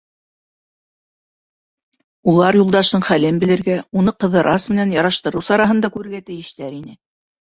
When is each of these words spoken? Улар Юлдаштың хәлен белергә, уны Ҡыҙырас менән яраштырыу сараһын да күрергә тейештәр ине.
Улар 2.31 2.57
Юлдаштың 2.59 3.03
хәлен 3.09 3.37
белергә, 3.43 3.75
уны 4.01 4.13
Ҡыҙырас 4.23 4.65
менән 4.71 4.95
яраштырыу 4.97 5.45
сараһын 5.49 5.85
да 5.85 5.93
күрергә 5.99 6.23
тейештәр 6.31 6.73
ине. 6.79 6.97